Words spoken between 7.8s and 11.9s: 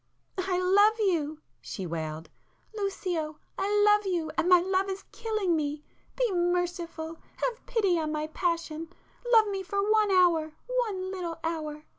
on my passion!—love me for one hour, one little hour!